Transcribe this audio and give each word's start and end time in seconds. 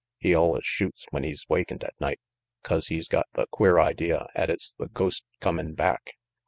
He 0.17 0.33
allus 0.33 0.65
shoots 0.65 1.05
when 1.11 1.23
he's 1.23 1.45
wakened 1.47 1.83
at 1.83 1.93
night, 2.01 2.19
'cause 2.63 2.87
he's 2.87 3.07
got 3.07 3.27
the 3.33 3.45
queer 3.51 3.79
idea 3.79 4.25
'at 4.33 4.49
it's 4.49 4.73
the 4.73 4.87
ghost 4.87 5.23
comin' 5.41 5.75
back. 5.75 6.15